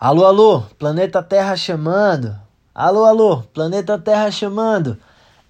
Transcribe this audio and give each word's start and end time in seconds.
Alô, 0.00 0.24
alô, 0.24 0.60
planeta 0.78 1.20
Terra 1.24 1.56
chamando. 1.56 2.38
Alô, 2.72 3.04
alô, 3.04 3.42
planeta 3.52 3.98
Terra 3.98 4.30
chamando. 4.30 4.96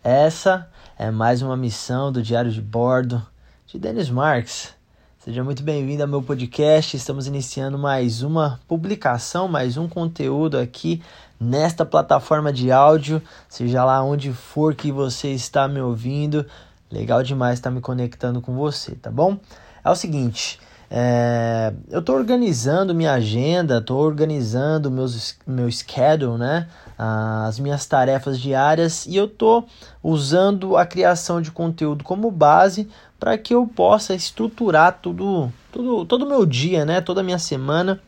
Essa 0.02 0.66
é 0.98 1.10
mais 1.10 1.42
uma 1.42 1.54
missão 1.54 2.10
do 2.10 2.22
Diário 2.22 2.50
de 2.50 2.62
Bordo 2.62 3.22
de 3.66 3.78
Denis 3.78 4.08
Marques. 4.08 4.70
Seja 5.18 5.44
muito 5.44 5.62
bem-vindo 5.62 6.02
ao 6.02 6.08
meu 6.08 6.22
podcast. 6.22 6.96
Estamos 6.96 7.26
iniciando 7.26 7.76
mais 7.76 8.22
uma 8.22 8.58
publicação, 8.66 9.48
mais 9.48 9.76
um 9.76 9.86
conteúdo 9.86 10.56
aqui 10.56 11.02
nesta 11.38 11.84
plataforma 11.84 12.50
de 12.50 12.72
áudio, 12.72 13.20
seja 13.50 13.84
lá 13.84 14.02
onde 14.02 14.32
for 14.32 14.74
que 14.74 14.90
você 14.90 15.28
está 15.28 15.68
me 15.68 15.82
ouvindo. 15.82 16.46
Legal 16.90 17.22
demais 17.22 17.58
estar 17.58 17.70
me 17.70 17.82
conectando 17.82 18.40
com 18.40 18.54
você, 18.54 18.94
tá 18.94 19.10
bom? 19.10 19.36
É 19.84 19.90
o 19.90 19.94
seguinte, 19.94 20.58
é, 20.90 21.72
eu 21.90 22.00
estou 22.00 22.16
organizando 22.16 22.94
minha 22.94 23.12
agenda, 23.12 23.78
estou 23.78 23.98
organizando 23.98 24.90
meus, 24.90 25.36
meu 25.46 25.70
schedule, 25.70 26.38
né? 26.38 26.66
as 26.96 27.58
minhas 27.60 27.86
tarefas 27.86 28.40
diárias 28.40 29.06
e 29.06 29.14
eu 29.14 29.26
estou 29.26 29.68
usando 30.02 30.76
a 30.76 30.84
criação 30.84 31.40
de 31.40 31.50
conteúdo 31.50 32.02
como 32.02 32.30
base 32.30 32.88
para 33.20 33.38
que 33.38 33.54
eu 33.54 33.66
possa 33.66 34.14
estruturar 34.14 34.98
tudo, 35.00 35.52
tudo, 35.70 36.04
todo 36.06 36.24
o 36.24 36.28
meu 36.28 36.44
dia, 36.44 36.84
né? 36.84 37.00
toda 37.00 37.20
a 37.20 37.24
minha 37.24 37.38
semana. 37.38 38.00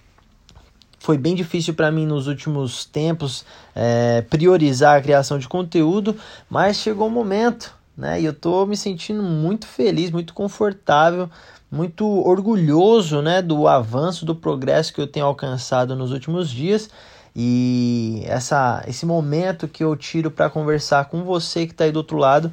Foi 0.98 1.16
bem 1.16 1.34
difícil 1.34 1.74
para 1.74 1.90
mim 1.90 2.06
nos 2.06 2.26
últimos 2.26 2.84
tempos 2.84 3.44
é, 3.74 4.22
priorizar 4.22 4.98
a 4.98 5.02
criação 5.02 5.38
de 5.38 5.48
conteúdo, 5.48 6.16
mas 6.48 6.76
chegou 6.76 7.06
o 7.06 7.10
um 7.10 7.14
momento 7.14 7.78
né? 8.00 8.18
E 8.18 8.24
eu 8.24 8.32
estou 8.32 8.66
me 8.66 8.76
sentindo 8.76 9.22
muito 9.22 9.66
feliz, 9.66 10.10
muito 10.10 10.32
confortável 10.32 11.28
muito 11.70 12.06
orgulhoso 12.06 13.22
né, 13.22 13.40
do 13.40 13.68
avanço, 13.68 14.24
do 14.24 14.34
progresso 14.34 14.92
que 14.92 15.00
eu 15.00 15.06
tenho 15.06 15.26
alcançado 15.26 15.94
nos 15.94 16.10
últimos 16.12 16.50
dias. 16.50 16.90
E 17.34 18.24
essa, 18.26 18.82
esse 18.88 19.06
momento 19.06 19.68
que 19.68 19.84
eu 19.84 19.94
tiro 19.96 20.30
para 20.30 20.50
conversar 20.50 21.04
com 21.04 21.22
você 21.22 21.66
que 21.66 21.72
está 21.72 21.84
aí 21.84 21.92
do 21.92 21.98
outro 21.98 22.18
lado 22.18 22.52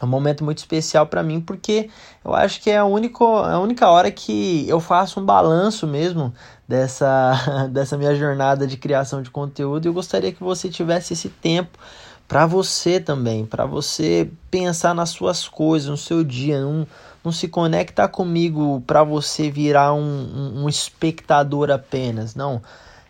é 0.00 0.04
um 0.04 0.08
momento 0.08 0.44
muito 0.44 0.58
especial 0.58 1.06
para 1.06 1.22
mim, 1.22 1.40
porque 1.40 1.88
eu 2.24 2.34
acho 2.34 2.60
que 2.60 2.68
é 2.68 2.78
a 2.78 2.84
única, 2.84 3.24
a 3.24 3.60
única 3.60 3.88
hora 3.88 4.10
que 4.10 4.68
eu 4.68 4.80
faço 4.80 5.20
um 5.20 5.24
balanço 5.24 5.86
mesmo 5.86 6.34
dessa, 6.66 7.68
dessa 7.70 7.96
minha 7.96 8.14
jornada 8.14 8.66
de 8.66 8.76
criação 8.76 9.22
de 9.22 9.30
conteúdo. 9.30 9.86
E 9.86 9.88
eu 9.88 9.92
gostaria 9.94 10.32
que 10.32 10.42
você 10.42 10.68
tivesse 10.68 11.12
esse 11.12 11.28
tempo 11.28 11.78
para 12.26 12.44
você 12.44 12.98
também, 12.98 13.46
para 13.46 13.66
você 13.66 14.30
pensar 14.50 14.94
nas 14.94 15.10
suas 15.10 15.46
coisas, 15.46 15.88
no 15.88 15.96
seu 15.96 16.24
dia, 16.24 16.60
num, 16.60 16.86
não 17.24 17.32
se 17.32 17.48
conecta 17.48 18.06
comigo 18.06 18.82
para 18.86 19.02
você 19.02 19.50
virar 19.50 19.94
um, 19.94 20.02
um, 20.02 20.64
um, 20.64 20.68
espectador 20.68 21.70
apenas, 21.70 22.34
não. 22.34 22.60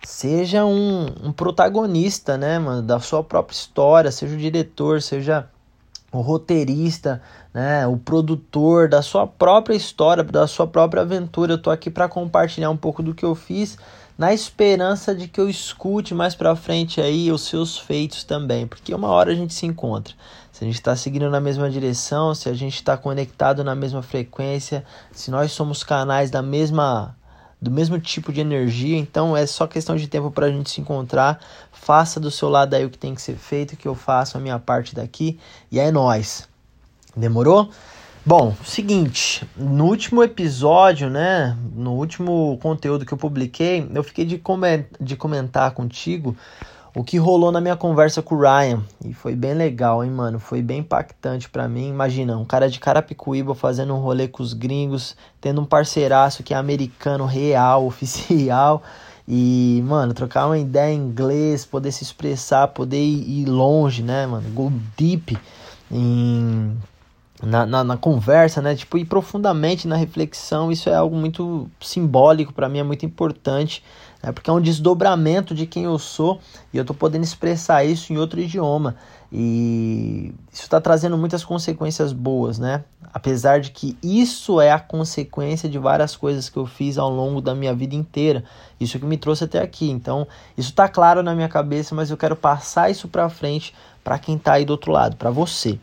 Seja 0.05 0.65
um, 0.65 1.07
um 1.23 1.33
protagonista, 1.33 2.39
né, 2.39 2.59
mano, 2.59 2.83
da 2.83 3.01
sua 3.01 3.25
própria 3.25 3.57
história, 3.57 4.13
seja 4.13 4.35
o 4.35 4.39
diretor, 4.39 5.03
seja 5.03 5.49
o 6.13 6.21
roteirista, 6.21 7.21
né, 7.53 7.87
o 7.87 7.97
produtor 7.97 8.89
da 8.89 9.03
sua 9.03 9.27
própria 9.27 9.75
história, 9.75 10.23
da 10.23 10.47
sua 10.47 10.67
própria 10.67 11.03
aventura. 11.03 11.55
Eu 11.55 11.59
tô 11.61 11.71
aqui 11.71 11.91
para 11.91 12.09
compartilhar 12.09 12.71
um 12.71 12.77
pouco 12.77 13.03
do 13.03 13.15
que 13.15 13.25
eu 13.25 13.35
fiz, 13.35 13.77
na 14.17 14.33
esperança 14.33 15.13
de 15.13 15.27
que 15.27 15.41
eu 15.41 15.49
escute 15.49 16.15
mais 16.15 16.37
para 16.37 16.55
frente 16.55 17.01
aí 17.01 17.33
os 17.33 17.49
seus 17.49 17.77
feitos 17.77 18.23
também, 18.23 18.65
porque 18.65 18.95
uma 18.95 19.09
hora 19.09 19.33
a 19.33 19.35
gente 19.35 19.53
se 19.53 19.67
encontra 19.67 20.15
se 20.55 20.63
a 20.63 20.67
gente 20.69 20.77
está 20.77 20.95
seguindo 20.95 21.29
na 21.29 21.41
mesma 21.41 21.69
direção, 21.69 22.33
se 22.33 22.49
a 22.49 22.55
gente 22.55 22.77
está 22.77 22.97
conectado 22.97 23.65
na 23.65 23.75
mesma 23.75 24.05
frequência, 24.05 24.85
se 25.11 25.29
nós 25.29 25.51
somos 25.51 25.83
canais 25.83 26.31
da 26.31 26.41
mesma 26.43 27.17
do 27.61 27.73
mesmo 27.73 27.99
tipo 27.99 28.33
de 28.33 28.41
energia, 28.41 28.97
então 28.97 29.37
é 29.37 29.47
só 29.47 29.67
questão 29.67 29.97
de 29.97 30.07
tempo 30.07 30.31
para 30.31 30.47
a 30.47 30.51
gente 30.53 30.71
se 30.71 30.81
encontrar. 30.81 31.41
Faça 31.73 32.21
do 32.21 32.31
seu 32.31 32.49
lado 32.49 32.75
aí 32.75 32.85
o 32.85 32.91
que 32.91 32.97
tem 32.97 33.17
que 33.17 33.23
ser 33.23 33.35
feito, 33.35 33.77
que 33.77 33.89
eu 33.89 33.97
faço 33.97 34.37
a 34.37 34.41
minha 34.41 34.59
parte 34.61 34.95
daqui 34.95 35.41
e 35.73 35.81
é 35.81 35.91
nós. 35.91 36.49
Demorou? 37.17 37.69
Bom, 38.25 38.55
seguinte, 38.65 39.45
no 39.57 39.87
último 39.87 40.23
episódio, 40.23 41.11
né, 41.11 41.57
no 41.75 41.95
último 41.95 42.59
conteúdo 42.63 43.05
que 43.05 43.13
eu 43.13 43.19
publiquei, 43.19 43.91
eu 43.93 44.05
fiquei 44.05 44.25
de, 44.25 44.41
de 45.01 45.17
comentar 45.17 45.73
contigo 45.73 46.37
o 46.95 47.03
que 47.03 47.19
rolou 47.19 47.51
na 47.51 47.61
minha 47.61 47.77
conversa 47.77 48.23
com 48.23 48.37
o 48.37 48.41
Ryan. 48.41 48.81
E 49.05 49.13
foi 49.13 49.35
bem 49.35 49.53
legal, 49.53 50.05
hein, 50.05 50.11
mano? 50.11 50.39
Foi 50.39 50.63
bem 50.63 50.79
impactante 50.79 51.51
para 51.51 51.69
mim. 51.69 51.89
Imagina, 51.89 52.39
um 52.39 52.45
cara 52.45 52.71
de 52.71 52.79
Carapicuíba 52.79 53.55
fazendo 53.55 53.95
um 53.95 53.99
rolê 53.99 54.29
com 54.29 54.43
os 54.43 54.53
gringos, 54.53 55.17
tendo 55.41 55.61
um 55.61 55.65
parceiraço 55.65 56.45
que 56.45 56.55
é 56.55 56.57
americano 56.57 57.27
real, 57.27 57.85
oficial. 57.87 58.83
E, 59.27 59.83
mano, 59.87 60.15
trocar 60.15 60.47
uma 60.47 60.59
ideia 60.59 60.93
em 60.93 60.99
inglês, 60.99 61.65
poder 61.65 61.91
se 61.91 62.05
expressar, 62.05 62.69
poder 62.69 63.03
ir 63.03 63.47
longe, 63.47 64.03
né, 64.03 64.27
mano? 64.27 64.49
Go 64.51 64.73
deep 64.97 65.37
em 65.91 66.77
na, 67.43 67.67
na, 67.67 67.85
na, 67.85 67.97
conversa, 67.97 68.63
né? 68.63 68.75
Tipo, 68.75 68.97
ir 68.97 69.05
profundamente 69.05 69.89
na 69.89 69.97
reflexão, 69.97 70.71
isso 70.71 70.89
é 70.89 70.95
algo 70.95 71.17
muito 71.17 71.69
simbólico 71.81 72.53
para 72.53 72.69
mim, 72.69 72.79
é 72.79 72.83
muito 72.83 73.05
importante, 73.05 73.83
né? 74.25 74.33
porque 74.33 74.49
é 74.49 74.53
um 74.53 74.61
desdobramento 74.61 75.55
de 75.55 75.67
quem 75.67 75.85
eu 75.85 75.99
sou 75.99 76.41
e 76.73 76.79
eu 76.79 76.81
estou 76.81 76.97
podendo 76.97 77.25
expressar 77.25 77.85
isso 77.85 78.13
em 78.13 78.17
outro 78.17 78.41
idioma. 78.41 78.97
E 79.31 80.33
isso 80.53 80.63
está 80.63 80.81
trazendo 80.81 81.19
muitas 81.19 81.45
consequências 81.45 82.13
boas, 82.13 82.59
né? 82.59 82.85
Apesar 83.13 83.61
de 83.61 83.71
que 83.71 83.97
isso 84.03 84.61
é 84.61 84.71
a 84.73 84.79
consequência 84.79 85.69
de 85.69 85.79
várias 85.79 86.17
coisas 86.17 86.49
que 86.49 86.57
eu 86.57 86.67
fiz 86.67 86.97
ao 86.97 87.11
longo 87.11 87.41
da 87.41 87.55
minha 87.55 87.75
vida 87.75 87.95
inteira. 87.95 88.45
Isso 88.81 88.99
que 88.99 89.05
me 89.05 89.19
trouxe 89.19 89.45
até 89.45 89.61
aqui. 89.61 89.91
Então, 89.91 90.27
isso 90.57 90.71
está 90.71 90.89
claro 90.89 91.23
na 91.23 91.35
minha 91.35 91.49
cabeça, 91.49 91.95
mas 91.95 92.11
eu 92.11 92.17
quero 92.17 92.37
passar 92.37 92.91
isso 92.91 93.09
para 93.09 93.29
frente 93.29 93.75
para 94.03 94.19
quem 94.19 94.37
está 94.37 94.55
aí 94.55 94.65
do 94.65 94.71
outro 94.71 94.93
lado, 94.93 95.17
para 95.17 95.31
você, 95.31 95.79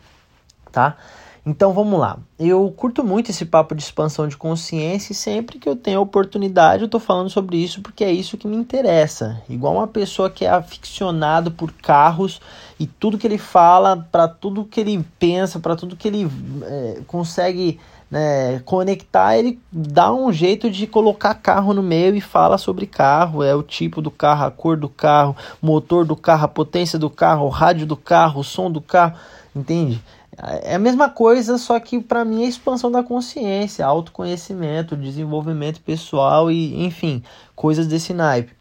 tá? 0.70 0.96
Então 1.44 1.72
vamos 1.72 1.98
lá. 1.98 2.18
Eu 2.38 2.72
curto 2.76 3.02
muito 3.02 3.30
esse 3.30 3.44
papo 3.44 3.74
de 3.74 3.82
expansão 3.82 4.28
de 4.28 4.36
consciência 4.36 5.12
e 5.12 5.16
sempre 5.16 5.58
que 5.58 5.68
eu 5.68 5.74
tenho 5.74 6.00
oportunidade 6.00 6.84
eu 6.84 6.88
tô 6.88 7.00
falando 7.00 7.28
sobre 7.30 7.56
isso 7.56 7.82
porque 7.82 8.04
é 8.04 8.12
isso 8.12 8.36
que 8.38 8.46
me 8.46 8.56
interessa. 8.56 9.42
Igual 9.48 9.74
uma 9.74 9.88
pessoa 9.88 10.30
que 10.30 10.44
é 10.44 10.50
aficionado 10.50 11.50
por 11.50 11.72
carros 11.72 12.40
e 12.78 12.86
tudo 12.86 13.18
que 13.18 13.26
ele 13.26 13.38
fala, 13.38 14.06
para 14.10 14.28
tudo 14.28 14.64
que 14.64 14.80
ele 14.80 15.04
pensa, 15.18 15.58
para 15.58 15.74
tudo 15.74 15.96
que 15.96 16.06
ele 16.06 16.30
é, 16.62 17.00
consegue 17.08 17.80
né, 18.08 18.60
conectar, 18.60 19.36
ele 19.36 19.58
dá 19.72 20.12
um 20.12 20.30
jeito 20.30 20.70
de 20.70 20.86
colocar 20.86 21.34
carro 21.34 21.72
no 21.72 21.82
meio 21.82 22.14
e 22.14 22.20
fala 22.20 22.58
sobre 22.58 22.86
carro, 22.86 23.42
é 23.42 23.54
o 23.54 23.62
tipo 23.62 24.02
do 24.02 24.10
carro, 24.10 24.44
a 24.44 24.50
cor 24.50 24.76
do 24.76 24.88
carro, 24.88 25.34
motor 25.62 26.04
do 26.04 26.14
carro, 26.14 26.44
a 26.44 26.48
potência 26.48 26.98
do 26.98 27.08
carro, 27.08 27.46
o 27.46 27.48
rádio 27.48 27.86
do 27.86 27.96
carro, 27.96 28.42
o 28.42 28.44
som 28.44 28.70
do 28.70 28.82
carro, 28.82 29.16
entende? 29.56 30.00
É 30.38 30.76
a 30.76 30.78
mesma 30.78 31.10
coisa, 31.10 31.58
só 31.58 31.78
que 31.78 32.00
para 32.00 32.24
mim 32.24 32.42
é 32.44 32.48
expansão 32.48 32.90
da 32.90 33.02
consciência, 33.02 33.84
autoconhecimento, 33.84 34.96
desenvolvimento 34.96 35.80
pessoal 35.82 36.50
e, 36.50 36.84
enfim, 36.84 37.22
coisas 37.54 37.86
desse 37.86 38.14
naipe. 38.14 38.54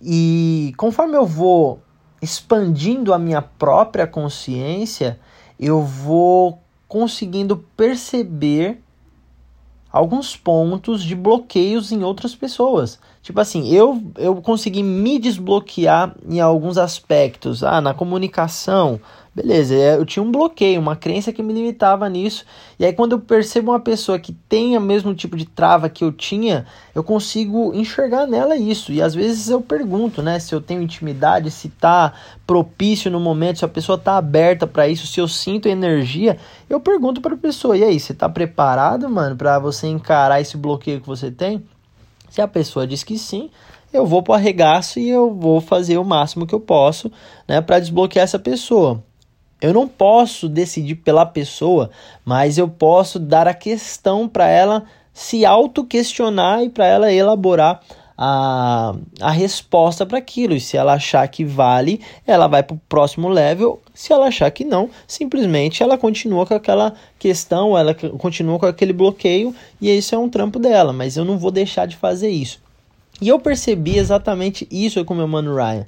E 0.00 0.72
conforme 0.76 1.16
eu 1.16 1.26
vou 1.26 1.80
expandindo 2.22 3.12
a 3.12 3.18
minha 3.18 3.42
própria 3.42 4.06
consciência, 4.06 5.18
eu 5.58 5.82
vou 5.82 6.60
conseguindo 6.86 7.56
perceber 7.76 8.80
alguns 9.90 10.36
pontos 10.36 11.02
de 11.04 11.14
bloqueios 11.14 11.92
em 11.92 12.02
outras 12.02 12.34
pessoas. 12.34 12.98
Tipo 13.22 13.40
assim, 13.40 13.68
eu, 13.68 14.02
eu 14.16 14.34
consegui 14.42 14.82
me 14.82 15.18
desbloquear 15.18 16.16
em 16.28 16.40
alguns 16.40 16.78
aspectos. 16.78 17.62
Ah, 17.62 17.80
na 17.80 17.94
comunicação, 17.94 19.00
beleza, 19.34 19.74
é, 19.74 19.96
eu 19.96 20.06
tinha 20.06 20.22
um 20.22 20.30
bloqueio, 20.30 20.80
uma 20.80 20.94
crença 20.94 21.32
que 21.32 21.42
me 21.42 21.52
limitava 21.52 22.08
nisso. 22.08 22.44
E 22.78 22.84
aí, 22.84 22.92
quando 22.92 23.12
eu 23.12 23.18
percebo 23.18 23.72
uma 23.72 23.80
pessoa 23.80 24.18
que 24.18 24.32
tem 24.32 24.76
o 24.76 24.80
mesmo 24.80 25.12
tipo 25.14 25.36
de 25.36 25.44
trava 25.44 25.88
que 25.88 26.04
eu 26.04 26.12
tinha, 26.12 26.64
eu 26.94 27.02
consigo 27.02 27.74
enxergar 27.74 28.26
nela 28.26 28.56
isso. 28.56 28.92
E 28.92 29.02
às 29.02 29.14
vezes 29.14 29.48
eu 29.50 29.60
pergunto, 29.60 30.22
né, 30.22 30.38
se 30.38 30.54
eu 30.54 30.60
tenho 30.60 30.82
intimidade, 30.82 31.50
se 31.50 31.68
tá 31.68 32.12
propício 32.46 33.10
no 33.10 33.18
momento, 33.18 33.58
se 33.58 33.64
a 33.64 33.68
pessoa 33.68 33.98
tá 33.98 34.16
aberta 34.16 34.66
para 34.66 34.86
isso, 34.86 35.06
se 35.06 35.20
eu 35.20 35.26
sinto 35.26 35.68
energia. 35.68 36.38
Eu 36.70 36.78
pergunto 36.78 37.20
para 37.20 37.34
a 37.34 37.38
pessoa: 37.38 37.76
e 37.76 37.82
aí, 37.82 37.98
você 37.98 38.14
tá 38.14 38.28
preparado, 38.28 39.10
mano, 39.10 39.34
para 39.34 39.58
você 39.58 39.88
encarar 39.88 40.40
esse 40.40 40.56
bloqueio 40.56 41.00
que 41.00 41.06
você 41.06 41.30
tem? 41.30 41.64
Se 42.30 42.40
a 42.40 42.48
pessoa 42.48 42.86
diz 42.86 43.02
que 43.02 43.18
sim, 43.18 43.50
eu 43.92 44.04
vou 44.04 44.22
para 44.22 44.32
o 44.32 44.34
arregaço 44.34 44.98
e 44.98 45.08
eu 45.08 45.32
vou 45.32 45.60
fazer 45.60 45.98
o 45.98 46.04
máximo 46.04 46.46
que 46.46 46.54
eu 46.54 46.60
posso 46.60 47.10
né, 47.46 47.60
para 47.60 47.78
desbloquear 47.78 48.24
essa 48.24 48.40
pessoa. 48.40 49.02
Eu 49.60 49.72
não 49.72 49.88
posso 49.88 50.48
decidir 50.48 50.96
pela 50.96 51.24
pessoa, 51.24 51.90
mas 52.24 52.58
eu 52.58 52.68
posso 52.68 53.18
dar 53.18 53.48
a 53.48 53.54
questão 53.54 54.28
para 54.28 54.48
ela 54.48 54.84
se 55.12 55.44
auto-questionar 55.44 56.62
e 56.64 56.68
para 56.68 56.86
ela 56.86 57.12
elaborar 57.12 57.80
a, 58.16 58.94
a 59.20 59.30
resposta 59.30 60.06
para 60.06 60.18
aquilo. 60.18 60.54
E 60.54 60.60
se 60.60 60.76
ela 60.76 60.94
achar 60.94 61.26
que 61.28 61.44
vale, 61.44 62.00
ela 62.26 62.46
vai 62.46 62.62
para 62.62 62.74
o 62.74 62.80
próximo 62.88 63.28
level. 63.28 63.80
Se 63.92 64.12
ela 64.12 64.26
achar 64.26 64.50
que 64.50 64.64
não, 64.64 64.90
simplesmente 65.06 65.82
ela 65.82 65.98
continua 65.98 66.46
com 66.46 66.54
aquela 66.54 66.94
questão, 67.18 67.76
ela 67.76 67.94
continua 67.94 68.58
com 68.58 68.66
aquele 68.66 68.92
bloqueio 68.92 69.54
e 69.80 69.90
isso 69.96 70.14
é 70.14 70.18
um 70.18 70.28
trampo 70.28 70.58
dela. 70.58 70.92
Mas 70.92 71.16
eu 71.16 71.24
não 71.24 71.38
vou 71.38 71.50
deixar 71.50 71.86
de 71.86 71.96
fazer 71.96 72.30
isso. 72.30 72.62
E 73.20 73.28
eu 73.28 73.38
percebi 73.38 73.96
exatamente 73.96 74.66
isso 74.70 75.04
com 75.04 75.14
meu 75.14 75.28
mano 75.28 75.54
Ryan. 75.54 75.86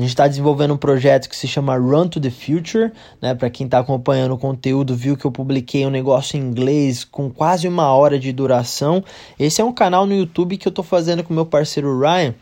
A 0.00 0.02
gente 0.02 0.12
está 0.12 0.26
desenvolvendo 0.26 0.72
um 0.72 0.78
projeto 0.78 1.28
que 1.28 1.36
se 1.36 1.46
chama 1.46 1.76
Run 1.76 2.08
to 2.08 2.18
the 2.18 2.30
Future, 2.30 2.90
né? 3.20 3.34
Para 3.34 3.50
quem 3.50 3.66
está 3.66 3.80
acompanhando 3.80 4.32
o 4.32 4.38
conteúdo, 4.38 4.96
viu 4.96 5.14
que 5.14 5.26
eu 5.26 5.30
publiquei 5.30 5.84
um 5.84 5.90
negócio 5.90 6.38
em 6.38 6.40
inglês 6.40 7.04
com 7.04 7.28
quase 7.28 7.68
uma 7.68 7.92
hora 7.92 8.18
de 8.18 8.32
duração. 8.32 9.04
Esse 9.38 9.60
é 9.60 9.64
um 9.64 9.74
canal 9.74 10.06
no 10.06 10.14
YouTube 10.14 10.56
que 10.56 10.66
eu 10.66 10.70
estou 10.70 10.82
fazendo 10.82 11.22
com 11.22 11.34
meu 11.34 11.44
parceiro 11.44 12.00
Ryan. 12.00 12.34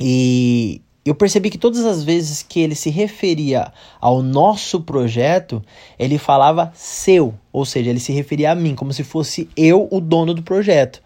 E 0.00 0.80
eu 1.04 1.12
percebi 1.12 1.50
que 1.50 1.58
todas 1.58 1.84
as 1.84 2.04
vezes 2.04 2.40
que 2.40 2.60
ele 2.60 2.76
se 2.76 2.88
referia 2.88 3.72
ao 4.00 4.22
nosso 4.22 4.80
projeto, 4.80 5.60
ele 5.98 6.18
falava 6.18 6.70
seu, 6.72 7.34
ou 7.52 7.64
seja, 7.64 7.90
ele 7.90 7.98
se 7.98 8.12
referia 8.12 8.52
a 8.52 8.54
mim, 8.54 8.76
como 8.76 8.92
se 8.92 9.02
fosse 9.02 9.48
eu 9.56 9.88
o 9.90 10.00
dono 10.00 10.32
do 10.32 10.42
projeto. 10.44 11.02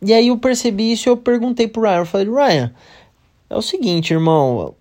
E 0.00 0.14
aí 0.14 0.28
eu 0.28 0.38
percebi 0.38 0.90
isso 0.90 1.06
e 1.06 1.10
eu 1.10 1.18
perguntei 1.18 1.68
pro 1.68 1.82
Ryan, 1.82 1.98
eu 1.98 2.06
falei, 2.06 2.28
Ryan, 2.30 2.72
é 3.48 3.56
o 3.56 3.62
seguinte, 3.62 4.12
irmão. 4.12 4.74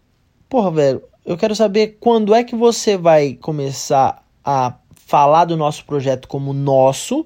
Porra, 0.49 0.71
velho, 0.71 1.03
eu 1.25 1.37
quero 1.37 1.55
saber 1.55 1.97
quando 1.99 2.33
é 2.33 2.43
que 2.43 2.55
você 2.55 2.97
vai 2.97 3.33
começar 3.33 4.25
a 4.43 4.75
falar 5.05 5.45
do 5.45 5.57
nosso 5.57 5.85
projeto 5.85 6.27
como 6.27 6.53
nosso 6.53 7.25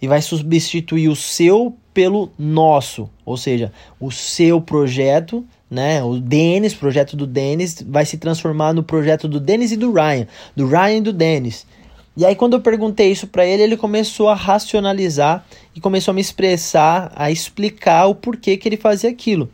e 0.00 0.06
vai 0.06 0.20
substituir 0.20 1.08
o 1.08 1.16
seu 1.16 1.76
pelo 1.92 2.30
nosso, 2.36 3.08
ou 3.24 3.36
seja, 3.36 3.72
o 4.00 4.10
seu 4.10 4.60
projeto, 4.60 5.44
né? 5.70 6.02
O 6.02 6.18
Denis, 6.18 6.74
projeto 6.74 7.16
do 7.16 7.26
Denis, 7.26 7.82
vai 7.86 8.04
se 8.04 8.18
transformar 8.18 8.72
no 8.72 8.82
projeto 8.82 9.28
do 9.28 9.38
Denis 9.38 9.70
e 9.70 9.76
do 9.76 9.92
Ryan, 9.92 10.26
do 10.56 10.66
Ryan 10.66 10.96
e 10.96 11.00
do 11.00 11.12
Denis. 11.12 11.66
E 12.16 12.24
aí 12.24 12.34
quando 12.34 12.54
eu 12.54 12.60
perguntei 12.60 13.10
isso 13.10 13.28
para 13.28 13.46
ele, 13.46 13.62
ele 13.62 13.76
começou 13.76 14.28
a 14.28 14.34
racionalizar 14.34 15.44
e 15.74 15.80
começou 15.80 16.12
a 16.12 16.14
me 16.14 16.20
expressar, 16.20 17.12
a 17.14 17.30
explicar 17.30 18.06
o 18.06 18.14
porquê 18.14 18.56
que 18.56 18.68
ele 18.68 18.76
fazia 18.76 19.10
aquilo. 19.10 19.48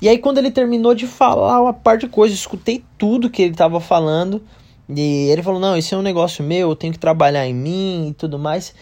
E 0.00 0.08
aí, 0.08 0.18
quando 0.18 0.38
ele 0.38 0.50
terminou 0.50 0.94
de 0.94 1.06
falar 1.06 1.60
uma 1.60 1.72
parte 1.72 2.02
de 2.02 2.08
coisa, 2.08 2.34
escutei 2.34 2.84
tudo 2.98 3.30
que 3.30 3.42
ele 3.42 3.52
estava 3.52 3.80
falando. 3.80 4.42
E 4.88 5.28
ele 5.30 5.42
falou: 5.42 5.58
Não, 5.58 5.76
isso 5.76 5.94
é 5.94 5.98
um 5.98 6.02
negócio 6.02 6.44
meu, 6.44 6.70
eu 6.70 6.76
tenho 6.76 6.92
que 6.92 6.98
trabalhar 6.98 7.46
em 7.46 7.54
mim 7.54 8.08
e 8.10 8.14
tudo 8.14 8.38
mais. 8.38 8.74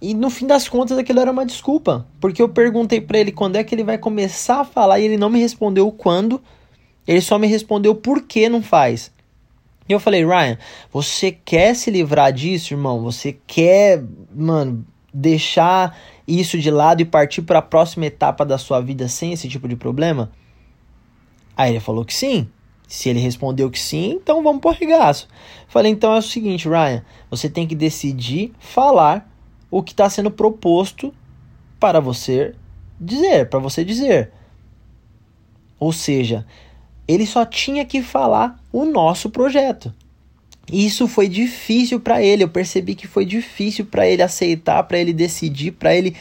E 0.00 0.12
no 0.12 0.28
fim 0.28 0.46
das 0.46 0.68
contas, 0.68 0.98
aquilo 0.98 1.20
era 1.20 1.30
uma 1.30 1.46
desculpa. 1.46 2.06
Porque 2.20 2.42
eu 2.42 2.48
perguntei 2.48 3.00
para 3.00 3.18
ele 3.18 3.32
quando 3.32 3.56
é 3.56 3.64
que 3.64 3.74
ele 3.74 3.84
vai 3.84 3.96
começar 3.96 4.60
a 4.60 4.64
falar 4.64 5.00
e 5.00 5.04
ele 5.04 5.16
não 5.16 5.30
me 5.30 5.40
respondeu 5.40 5.90
quando. 5.90 6.42
Ele 7.06 7.20
só 7.20 7.38
me 7.38 7.46
respondeu 7.46 7.94
por 7.94 8.22
que 8.22 8.48
não 8.48 8.62
faz. 8.62 9.12
E 9.88 9.92
eu 9.92 10.00
falei: 10.00 10.26
Ryan, 10.26 10.58
você 10.92 11.30
quer 11.30 11.74
se 11.74 11.90
livrar 11.90 12.32
disso, 12.32 12.74
irmão? 12.74 13.00
Você 13.02 13.38
quer, 13.46 14.02
mano, 14.34 14.84
deixar 15.14 15.96
isso 16.26 16.58
de 16.58 16.70
lado 16.70 17.00
e 17.00 17.04
partir 17.04 17.42
para 17.42 17.60
a 17.60 17.62
próxima 17.62 18.06
etapa 18.06 18.44
da 18.44 18.58
sua 18.58 18.80
vida 18.80 19.08
sem 19.08 19.32
esse 19.32 19.48
tipo 19.48 19.68
de 19.68 19.76
problema? 19.76 20.30
Aí 21.56 21.72
ele 21.72 21.80
falou 21.80 22.04
que 22.04 22.14
sim. 22.14 22.48
Se 22.86 23.08
ele 23.08 23.18
respondeu 23.18 23.68
que 23.70 23.80
sim, 23.80 24.12
então 24.12 24.42
vamos 24.42 24.60
por 24.60 24.74
regaço. 24.74 25.26
Falei, 25.66 25.90
então 25.90 26.14
é 26.14 26.18
o 26.18 26.22
seguinte, 26.22 26.68
Ryan, 26.68 27.02
você 27.28 27.48
tem 27.48 27.66
que 27.66 27.74
decidir 27.74 28.52
falar 28.60 29.28
o 29.70 29.82
que 29.82 29.92
está 29.92 30.08
sendo 30.08 30.30
proposto 30.30 31.12
para 31.80 31.98
você 31.98 32.54
dizer, 33.00 33.48
para 33.48 33.58
você 33.58 33.84
dizer. 33.84 34.30
Ou 35.80 35.92
seja, 35.92 36.46
ele 37.08 37.26
só 37.26 37.44
tinha 37.44 37.84
que 37.84 38.02
falar 38.02 38.62
o 38.72 38.84
nosso 38.84 39.30
projeto. 39.30 39.92
Isso 40.72 41.08
foi 41.08 41.28
difícil 41.28 42.00
para 42.00 42.22
ele, 42.22 42.44
eu 42.44 42.48
percebi 42.48 42.94
que 42.94 43.06
foi 43.06 43.24
difícil 43.24 43.86
para 43.86 44.06
ele 44.06 44.22
aceitar, 44.22 44.82
para 44.84 44.98
ele 44.98 45.12
decidir, 45.12 45.72
para 45.72 45.94
ele 45.94 46.16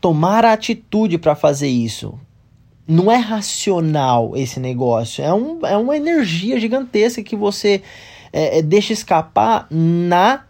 tomar 0.00 0.44
a 0.44 0.52
atitude 0.52 1.18
para 1.18 1.34
fazer 1.34 1.68
isso 1.68 2.18
não 2.88 3.12
é 3.12 3.16
racional 3.16 4.34
esse 4.34 4.58
negócio. 4.58 5.22
É, 5.22 5.32
um, 5.32 5.64
é 5.66 5.76
uma 5.76 5.94
energia 5.94 6.58
gigantesca 6.58 7.22
que 7.22 7.36
você 7.36 7.82
é, 8.32 8.58
é 8.58 8.62
deixa 8.62 8.94
escapar 8.94 9.66
na 9.70 10.46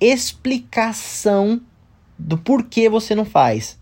explicação 0.00 1.60
do 2.18 2.38
porquê 2.38 2.88
você 2.88 3.14
não 3.14 3.26
faz. 3.26 3.78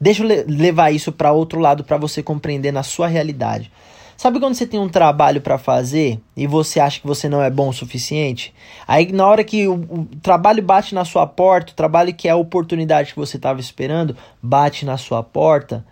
Deixa 0.00 0.24
eu 0.24 0.44
levar 0.48 0.90
isso 0.90 1.12
para 1.12 1.30
outro 1.30 1.60
lado 1.60 1.84
para 1.84 1.96
você 1.96 2.22
compreender 2.22 2.72
na 2.72 2.82
sua 2.82 3.06
realidade. 3.06 3.70
Sabe 4.16 4.40
quando 4.40 4.54
você 4.54 4.66
tem 4.66 4.80
um 4.80 4.88
trabalho 4.88 5.40
para 5.40 5.56
fazer 5.58 6.20
e 6.36 6.46
você 6.46 6.80
acha 6.80 7.00
que 7.00 7.06
você 7.06 7.28
não 7.28 7.42
é 7.42 7.50
bom 7.50 7.68
o 7.68 7.72
suficiente? 7.72 8.52
Aí 8.86 9.10
na 9.12 9.26
hora 9.26 9.44
que 9.44 9.66
o, 9.66 9.74
o, 9.74 10.08
trabalho 10.20 10.62
bate 10.62 10.94
na 10.94 11.04
sua 11.04 11.26
porta, 11.26 11.72
o 11.72 11.76
trabalho 11.76 12.12
que 12.12 12.28
é 12.28 12.30
a 12.32 12.36
oportunidade 12.36 13.14
que 13.14 13.18
você 13.18 13.36
estava 13.36 13.60
esperando 13.60 14.16
bate 14.42 14.84
na 14.84 14.98
sua 14.98 15.22
porta, 15.22 15.86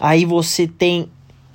Aí 0.00 0.24
você 0.24 0.66
tem 0.66 1.10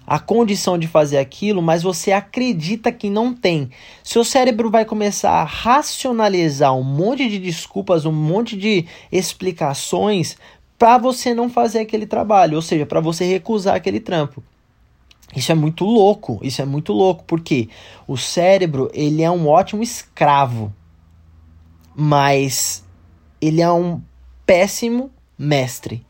a 0.05 0.19
condição 0.19 0.77
de 0.77 0.87
fazer 0.87 1.17
aquilo, 1.17 1.61
mas 1.61 1.81
você 1.81 2.11
acredita 2.11 2.91
que 2.91 3.09
não 3.09 3.33
tem. 3.33 3.69
Seu 4.03 4.23
cérebro 4.23 4.69
vai 4.69 4.83
começar 4.83 5.31
a 5.31 5.43
racionalizar 5.43 6.75
um 6.75 6.83
monte 6.83 7.29
de 7.29 7.39
desculpas, 7.39 8.05
um 8.05 8.11
monte 8.11 8.57
de 8.57 8.85
explicações 9.11 10.37
para 10.77 10.97
você 10.97 11.33
não 11.33 11.49
fazer 11.49 11.79
aquele 11.79 12.05
trabalho, 12.05 12.55
ou 12.55 12.61
seja, 12.61 12.85
para 12.85 12.99
você 12.99 13.25
recusar 13.25 13.75
aquele 13.75 14.01
trampo. 14.01 14.43
Isso 15.35 15.51
é 15.51 15.55
muito 15.55 15.85
louco, 15.85 16.39
isso 16.43 16.61
é 16.61 16.65
muito 16.65 16.91
louco, 16.91 17.23
porque 17.23 17.69
o 18.07 18.17
cérebro, 18.17 18.91
ele 18.93 19.23
é 19.23 19.31
um 19.31 19.47
ótimo 19.47 19.81
escravo, 19.81 20.73
mas 21.95 22.83
ele 23.41 23.61
é 23.61 23.71
um 23.71 24.01
péssimo 24.45 25.09
mestre. 25.37 26.05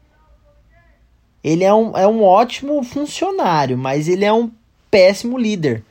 Ele 1.44 1.64
é 1.64 1.74
um, 1.74 1.98
é 1.98 2.08
um 2.08 2.24
ótimo 2.24 2.82
funcionário, 2.84 3.78
mas 3.78 4.08
ele 4.08 4.24
é 4.24 4.32
um 4.32 4.50
péssimo 4.90 5.38
líder. 5.38 5.84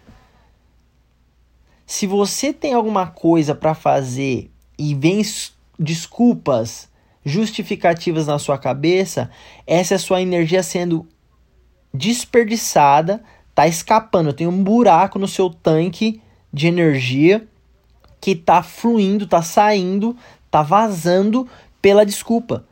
Se 1.85 2.07
você 2.07 2.53
tem 2.53 2.73
alguma 2.73 3.07
coisa 3.07 3.55
para 3.55 3.75
fazer 3.75 4.51
e 4.79 4.95
vem 4.95 5.21
desculpas 5.79 6.89
justificativas 7.25 8.27
na 8.27 8.39
sua 8.39 8.57
cabeça, 8.57 9.31
essa 9.67 9.95
é 9.95 9.97
a 9.97 10.01
sua 10.01 10.23
energia 10.23 10.63
sendo 10.63 11.07
desperdiçada, 11.93 13.23
tá 13.55 13.67
escapando. 13.69 14.33
Tem 14.33 14.47
um 14.47 14.65
buraco 14.65 15.19
no 15.19 15.29
seu 15.29 15.51
tanque 15.51 16.23
de 16.53 16.67
energia 16.67 17.47
que 18.21 18.35
tá 18.35 18.63
fluindo, 18.63 19.27
tá 19.27 19.43
saindo, 19.43 20.17
tá 20.51 20.63
vazando 20.63 21.47
pela 21.81 22.07
desculpa. 22.07 22.65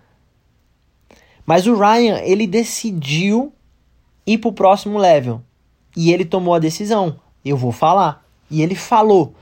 Mas 1.51 1.67
o 1.67 1.75
Ryan, 1.75 2.21
ele 2.21 2.47
decidiu 2.47 3.53
ir 4.25 4.39
pro 4.39 4.53
próximo 4.53 4.97
level. 4.97 5.43
E 5.97 6.13
ele 6.13 6.25
tomou 6.25 6.55
a 6.55 6.61
decisão. 6.61 7.17
Eu 7.45 7.57
vou 7.57 7.73
falar. 7.73 8.25
E 8.49 8.63
ele 8.63 8.77
falou. 8.77 9.35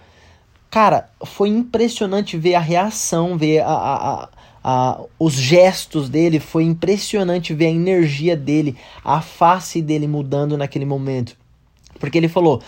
Cara, 0.70 1.10
foi 1.22 1.50
impressionante 1.50 2.38
ver 2.38 2.54
a 2.54 2.60
reação, 2.60 3.36
ver 3.36 3.58
a, 3.58 3.74
a, 3.74 4.28
a, 4.64 5.00
os 5.18 5.34
gestos 5.34 6.08
dele. 6.08 6.40
Foi 6.40 6.64
impressionante 6.64 7.52
ver 7.52 7.66
a 7.66 7.72
energia 7.72 8.34
dele, 8.34 8.74
a 9.04 9.20
face 9.20 9.82
dele 9.82 10.08
mudando 10.08 10.56
naquele 10.56 10.86
momento. 10.86 11.36
Porque 12.00 12.16
ele 12.16 12.26
falou: 12.26 12.62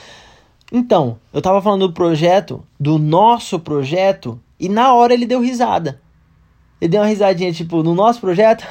Então, 0.71 1.17
eu 1.33 1.41
tava 1.41 1.63
falando 1.63 1.89
do 1.89 1.95
projeto, 1.95 2.63
do 2.79 2.99
nosso 2.99 3.59
projeto, 3.59 4.39
e 4.59 4.69
na 4.69 4.93
hora 4.93 5.15
ele 5.15 5.25
deu 5.25 5.41
risada. 5.41 5.99
Ele 6.81 6.91
deu 6.91 7.01
uma 7.01 7.07
risadinha, 7.07 7.53
tipo, 7.53 7.83
no 7.83 7.95
nosso 7.95 8.21
projeto. 8.21 8.65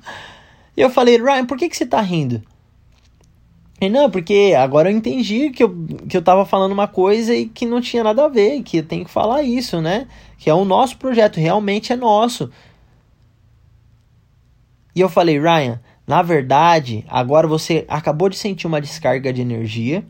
e 0.76 0.80
eu 0.80 0.90
falei, 0.90 1.16
Ryan, 1.16 1.46
por 1.46 1.56
que, 1.56 1.68
que 1.68 1.76
você 1.76 1.86
tá 1.86 2.00
rindo? 2.00 2.42
Ele, 3.80 3.94
não, 3.94 4.10
porque 4.10 4.54
agora 4.58 4.90
eu 4.90 4.96
entendi 4.96 5.48
que 5.50 5.64
eu, 5.64 5.74
que 6.06 6.16
eu 6.16 6.20
tava 6.20 6.44
falando 6.44 6.72
uma 6.72 6.86
coisa 6.86 7.34
e 7.34 7.46
que 7.46 7.64
não 7.64 7.80
tinha 7.80 8.04
nada 8.04 8.26
a 8.26 8.28
ver, 8.28 8.62
que 8.62 8.78
eu 8.78 8.82
tenho 8.82 9.06
que 9.06 9.10
falar 9.10 9.42
isso, 9.42 9.80
né? 9.80 10.06
Que 10.36 10.50
é 10.50 10.54
o 10.54 10.66
nosso 10.66 10.98
projeto, 10.98 11.40
realmente 11.40 11.92
é 11.92 11.96
nosso. 11.96 12.50
E 14.94 15.00
eu 15.00 15.08
falei, 15.08 15.40
Ryan, 15.40 15.80
na 16.06 16.20
verdade, 16.20 17.06
agora 17.08 17.48
você 17.48 17.86
acabou 17.88 18.28
de 18.28 18.36
sentir 18.36 18.66
uma 18.66 18.80
descarga 18.80 19.32
de 19.32 19.40
energia. 19.40 20.04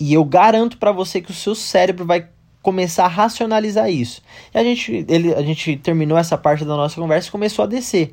E 0.00 0.14
eu 0.14 0.24
garanto 0.24 0.78
para 0.78 0.90
você 0.90 1.20
que 1.20 1.30
o 1.30 1.34
seu 1.34 1.54
cérebro 1.54 2.06
vai 2.06 2.28
começar 2.62 3.04
a 3.04 3.08
racionalizar 3.08 3.90
isso. 3.90 4.22
E 4.54 4.58
a 4.58 4.62
gente, 4.62 5.04
ele, 5.08 5.34
a 5.34 5.42
gente 5.42 5.76
terminou 5.76 6.16
essa 6.16 6.38
parte 6.38 6.64
da 6.64 6.76
nossa 6.76 7.00
conversa 7.00 7.28
e 7.28 7.32
começou 7.32 7.64
a 7.64 7.66
descer. 7.66 8.12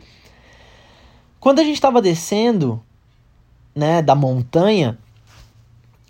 Quando 1.39 1.59
a 1.59 1.63
gente 1.63 1.75
estava 1.75 2.01
descendo, 2.01 2.83
né, 3.73 4.01
da 4.01 4.15
montanha, 4.15 4.97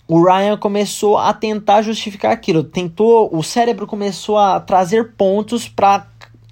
o 0.08 0.24
Ryan 0.24 0.58
começou 0.58 1.17
a 1.19 1.31
tentar 1.34 1.84
justificar 1.84 2.31
aquilo. 2.31 2.63
Tentou, 2.63 3.29
o 3.31 3.43
cérebro 3.43 3.86
começou 3.86 4.39
a 4.39 4.60
trazer 4.60 5.12
pontos 5.12 5.67
para 5.67 6.08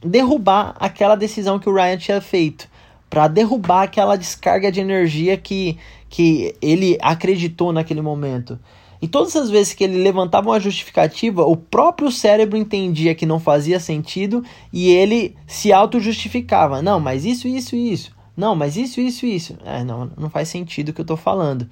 derrubar 0.05 0.75
aquela 0.79 1.15
decisão 1.15 1.57
que 1.57 1.67
o 1.67 1.73
Ryan 1.73 1.97
tinha 1.97 2.21
feito, 2.21 2.69
para 3.09 3.27
derrubar 3.27 3.83
aquela 3.83 4.15
descarga 4.15 4.71
de 4.71 4.79
energia 4.79 5.37
que, 5.37 5.75
que 6.07 6.55
ele 6.61 6.99
acreditou 7.01 7.73
naquele 7.73 8.01
momento. 8.01 8.59
E 9.01 9.07
todas 9.07 9.35
as 9.35 9.49
vezes 9.49 9.73
que 9.73 9.83
ele 9.83 9.97
levantava 9.97 10.49
uma 10.49 10.59
justificativa, 10.59 11.45
o 11.45 11.55
próprio 11.55 12.11
cérebro 12.11 12.57
entendia 12.57 13.13
que 13.13 13.25
não 13.25 13.39
fazia 13.39 13.79
sentido 13.79 14.43
e 14.73 14.89
ele 14.89 15.35
se 15.45 15.71
auto-justificava. 15.71 16.81
Não, 16.81 16.99
mas 16.99 17.25
isso, 17.25 17.47
isso, 17.47 17.75
isso. 17.75 18.11
Não, 18.35 18.55
mas 18.55 18.77
isso, 18.77 18.99
isso, 19.01 19.25
isso. 19.25 19.57
É, 19.65 19.83
não, 19.83 20.11
não 20.17 20.29
faz 20.29 20.49
sentido 20.49 20.89
o 20.89 20.93
que 20.93 21.01
eu 21.01 21.03
estou 21.03 21.17
falando. 21.17 21.69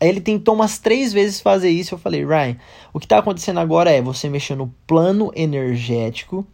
Ele 0.00 0.20
tentou 0.20 0.54
umas 0.54 0.78
três 0.78 1.12
vezes 1.12 1.40
fazer 1.40 1.70
isso. 1.70 1.94
Eu 1.94 1.98
falei, 1.98 2.24
Ryan, 2.24 2.56
o 2.92 2.98
que 2.98 3.06
está 3.06 3.18
acontecendo 3.18 3.60
agora 3.60 3.90
é 3.90 4.00
você 4.00 4.28
mexer 4.28 4.54
no 4.54 4.72
plano 4.86 5.30
energético, 5.34 6.46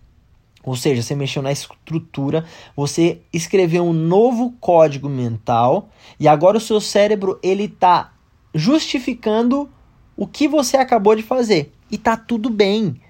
ou 0.63 0.77
seja, 0.77 1.03
você 1.03 1.15
mexeu 1.15 1.43
na 1.43 1.53
estrutura, 1.53 2.45
você 2.77 3.21
escreveu 3.33 3.85
um 3.85 3.93
novo 3.93 4.55
código 4.61 5.09
mental 5.09 5.89
e 6.19 6.29
agora 6.29 6.59
o 6.59 6.61
seu 6.61 6.81
cérebro 6.81 7.39
ele 7.43 7.65
está 7.65 8.13
justificando 8.55 9.69
o 10.17 10.27
que 10.27 10.47
você 10.47 10.77
acabou 10.77 11.15
de 11.15 11.23
fazer. 11.23 11.73
E 11.91 11.97
tá 11.97 12.17
tudo 12.17 12.51
bem. 12.51 13.01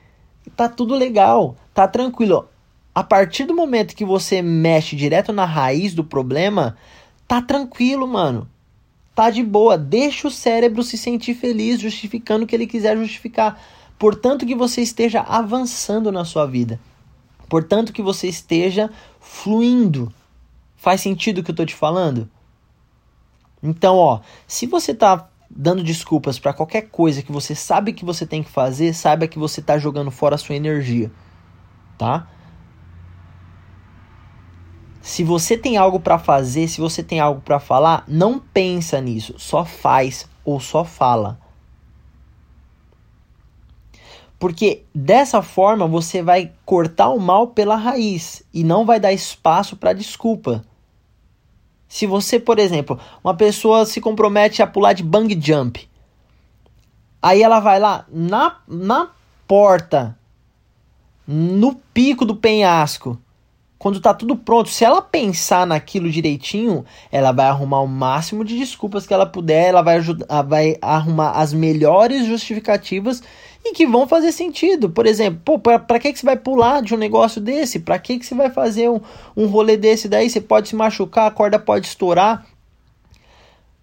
Tá 0.56 0.68
tudo 0.68 0.94
legal, 0.94 1.56
tá 1.72 1.86
tranquilo. 1.88 2.48
A 2.94 3.02
partir 3.02 3.44
do 3.44 3.54
momento 3.54 3.94
que 3.94 4.04
você 4.04 4.42
mexe 4.42 4.96
direto 4.96 5.32
na 5.32 5.44
raiz 5.44 5.94
do 5.94 6.04
problema, 6.04 6.76
tá 7.26 7.40
tranquilo, 7.40 8.06
mano. 8.06 8.48
Tá 9.14 9.30
de 9.30 9.42
boa. 9.42 9.78
Deixa 9.78 10.28
o 10.28 10.30
cérebro 10.30 10.82
se 10.82 10.98
sentir 10.98 11.34
feliz, 11.34 11.80
justificando 11.80 12.44
o 12.44 12.46
que 12.46 12.54
ele 12.54 12.66
quiser 12.66 12.96
justificar. 12.96 13.60
Portanto, 13.98 14.46
que 14.46 14.54
você 14.54 14.80
esteja 14.80 15.20
avançando 15.20 16.10
na 16.10 16.24
sua 16.24 16.46
vida. 16.46 16.80
Portanto, 17.48 17.92
que 17.92 18.02
você 18.02 18.28
esteja 18.28 18.90
fluindo. 19.20 20.12
Faz 20.76 21.00
sentido 21.00 21.38
o 21.38 21.42
que 21.44 21.50
eu 21.50 21.54
tô 21.54 21.66
te 21.66 21.74
falando? 21.74 22.28
Então, 23.62 23.96
ó, 23.96 24.20
se 24.46 24.66
você 24.66 24.94
tá 24.94 25.28
dando 25.50 25.82
desculpas 25.82 26.38
para 26.38 26.52
qualquer 26.52 26.82
coisa 26.82 27.22
que 27.22 27.32
você 27.32 27.54
sabe 27.54 27.92
que 27.92 28.04
você 28.04 28.24
tem 28.24 28.42
que 28.42 28.50
fazer, 28.50 28.92
saiba 28.94 29.26
que 29.26 29.38
você 29.38 29.60
tá 29.60 29.78
jogando 29.78 30.10
fora 30.10 30.36
a 30.36 30.38
sua 30.38 30.54
energia, 30.54 31.10
tá? 31.98 32.28
Se 35.02 35.24
você 35.24 35.56
tem 35.56 35.76
algo 35.76 35.98
para 35.98 36.18
fazer, 36.18 36.68
se 36.68 36.80
você 36.80 37.02
tem 37.02 37.20
algo 37.20 37.40
para 37.40 37.58
falar, 37.58 38.04
não 38.06 38.38
pensa 38.38 39.00
nisso, 39.00 39.34
só 39.38 39.64
faz 39.64 40.28
ou 40.44 40.60
só 40.60 40.84
fala. 40.84 41.38
Porque 44.38 44.84
dessa 44.94 45.42
forma 45.42 45.86
você 45.86 46.22
vai 46.22 46.52
cortar 46.64 47.10
o 47.10 47.20
mal 47.20 47.48
pela 47.48 47.76
raiz 47.76 48.42
e 48.54 48.64
não 48.64 48.86
vai 48.86 48.98
dar 48.98 49.12
espaço 49.12 49.76
para 49.76 49.92
desculpa. 49.92 50.64
Se 51.90 52.06
você, 52.06 52.38
por 52.38 52.60
exemplo, 52.60 53.00
uma 53.22 53.34
pessoa 53.34 53.84
se 53.84 54.00
compromete 54.00 54.62
a 54.62 54.66
pular 54.66 54.92
de 54.92 55.02
bang 55.02 55.36
jump, 55.42 55.90
aí 57.20 57.42
ela 57.42 57.58
vai 57.58 57.80
lá 57.80 58.06
na, 58.08 58.58
na 58.68 59.10
porta, 59.44 60.16
no 61.26 61.74
pico 61.92 62.24
do 62.24 62.36
penhasco, 62.36 63.18
quando 63.76 64.00
tá 64.00 64.14
tudo 64.14 64.36
pronto, 64.36 64.68
se 64.68 64.84
ela 64.84 65.02
pensar 65.02 65.66
naquilo 65.66 66.08
direitinho, 66.08 66.84
ela 67.10 67.32
vai 67.32 67.46
arrumar 67.46 67.80
o 67.80 67.88
máximo 67.88 68.44
de 68.44 68.56
desculpas 68.56 69.04
que 69.04 69.12
ela 69.12 69.26
puder, 69.26 69.70
ela 69.70 69.82
vai, 69.82 69.96
ajudar, 69.96 70.42
vai 70.42 70.76
arrumar 70.80 71.32
as 71.32 71.52
melhores 71.52 72.24
justificativas 72.24 73.20
e 73.64 73.72
que 73.72 73.86
vão 73.86 74.06
fazer 74.06 74.32
sentido. 74.32 74.90
Por 74.90 75.06
exemplo, 75.06 75.58
para 75.58 75.98
que, 75.98 76.12
que 76.12 76.18
você 76.18 76.26
vai 76.26 76.36
pular 76.36 76.82
de 76.82 76.94
um 76.94 76.98
negócio 76.98 77.40
desse? 77.40 77.78
Para 77.78 77.98
que, 77.98 78.18
que 78.18 78.26
você 78.26 78.34
vai 78.34 78.50
fazer 78.50 78.88
um, 78.88 79.00
um 79.36 79.46
rolê 79.46 79.76
desse 79.76 80.08
daí? 80.08 80.28
Você 80.28 80.40
pode 80.40 80.68
se 80.68 80.76
machucar, 80.76 81.26
a 81.26 81.30
corda 81.30 81.58
pode 81.58 81.86
estourar. 81.86 82.46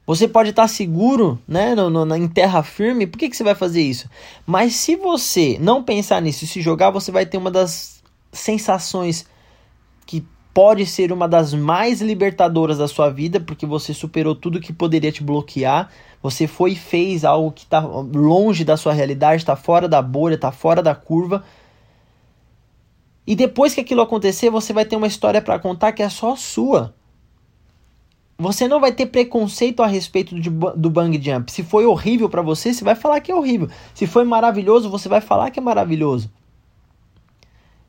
Você 0.06 0.26
pode 0.26 0.52
estar 0.52 0.70
seguro, 0.70 1.38
né, 1.46 1.76
no, 1.76 1.90
no, 1.90 2.16
em 2.16 2.28
terra 2.30 2.64
firme. 2.64 3.06
Por 3.06 3.18
que, 3.20 3.30
que 3.30 3.36
você 3.36 3.44
vai 3.44 3.56
fazer 3.56 3.82
isso? 3.82 4.10
Mas 4.46 4.74
se 4.76 4.96
você 4.96 5.58
não 5.60 5.84
pensar 5.84 6.22
nisso 6.22 6.46
e 6.46 6.48
se 6.48 6.62
jogar, 6.62 6.92
você 6.92 7.12
vai 7.12 7.26
ter 7.26 7.38
uma 7.38 7.52
das 7.52 8.02
sensações 8.32 9.26
que 10.06 10.26
pode 10.58 10.88
ser 10.88 11.12
uma 11.12 11.28
das 11.28 11.54
mais 11.54 12.02
libertadoras 12.02 12.80
da 12.80 12.88
sua 12.88 13.12
vida, 13.12 13.40
porque 13.40 13.64
você 13.64 13.94
superou 13.94 14.34
tudo 14.34 14.60
que 14.60 14.74
poderia 14.74 15.12
te 15.12 15.24
bloquear. 15.24 15.92
Você 16.20 16.48
foi 16.48 16.72
e 16.72 16.76
fez 16.76 17.24
algo 17.24 17.52
que 17.52 17.64
está 17.64 17.80
longe 17.80 18.66
da 18.66 18.76
sua 18.76 18.92
realidade, 18.92 19.44
está 19.44 19.56
fora 19.56 19.88
da 19.88 20.02
bolha, 20.02 20.34
está 20.34 20.52
fora 20.52 20.82
da 20.82 20.96
curva. 20.96 21.44
E 23.28 23.36
depois 23.36 23.76
que 23.76 23.82
aquilo 23.82 24.02
acontecer, 24.02 24.50
você 24.50 24.74
vai 24.74 24.84
ter 24.84 24.96
uma 24.96 25.06
história 25.06 25.44
para 25.44 25.60
contar 25.60 25.92
que 25.92 26.02
é 26.02 26.10
só 26.10 26.36
sua. 26.36 26.92
Você 28.40 28.68
não 28.68 28.80
vai 28.80 28.92
ter 28.92 29.06
preconceito 29.06 29.84
a 29.84 29.86
respeito 29.86 30.34
de, 30.42 30.50
do 30.50 30.90
bang 30.90 31.24
jump. 31.24 31.52
Se 31.52 31.62
foi 31.62 31.86
horrível 31.86 32.30
para 32.30 32.42
você, 32.42 32.74
você 32.74 32.84
vai 32.84 32.96
falar 32.96 33.22
que 33.22 33.32
é 33.32 33.36
horrível. 33.36 33.70
Se 33.94 34.08
foi 34.08 34.24
maravilhoso, 34.24 34.90
você 34.90 35.08
vai 35.08 35.22
falar 35.22 35.52
que 35.52 35.60
é 35.60 35.62
maravilhoso. 35.62 36.32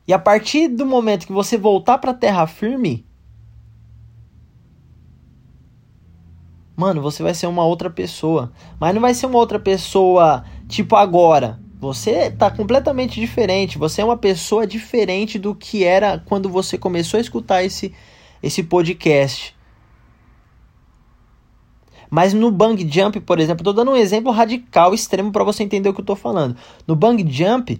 E 0.09 0.13
a 0.13 0.17
partir 0.17 0.67
do 0.67 0.87
momento 0.87 1.27
que 1.27 1.31
você 1.31 1.55
voltar 1.55 1.99
para 1.99 2.15
terra 2.15 2.47
firme, 2.47 3.05
mano, 6.75 6.99
você 6.99 7.21
vai 7.21 7.35
ser 7.35 7.45
uma 7.45 7.63
outra 7.63 7.91
pessoa. 7.91 8.51
Mas 8.79 8.95
não 8.95 9.01
vai 9.01 9.13
ser 9.13 9.27
uma 9.27 9.37
outra 9.37 9.59
pessoa 9.59 10.43
tipo 10.67 10.95
agora. 10.95 11.59
Você 11.79 12.31
tá 12.31 12.49
completamente 12.49 13.19
diferente. 13.19 13.77
Você 13.77 14.01
é 14.01 14.03
uma 14.03 14.17
pessoa 14.17 14.65
diferente 14.65 15.37
do 15.37 15.53
que 15.53 15.83
era 15.83 16.17
quando 16.25 16.49
você 16.49 16.75
começou 16.75 17.19
a 17.19 17.21
escutar 17.21 17.63
esse, 17.63 17.93
esse 18.41 18.63
podcast. 18.63 19.55
Mas 22.09 22.33
no 22.33 22.49
bang 22.49 22.83
jump, 22.91 23.19
por 23.19 23.39
exemplo, 23.39 23.61
estou 23.61 23.73
dando 23.73 23.91
um 23.91 23.95
exemplo 23.95 24.31
radical, 24.31 24.91
extremo 24.91 25.31
para 25.31 25.43
você 25.43 25.61
entender 25.61 25.87
o 25.87 25.93
que 25.93 25.99
eu 25.99 26.01
estou 26.01 26.15
falando. 26.15 26.57
No 26.87 26.95
bang 26.95 27.23
jump, 27.31 27.79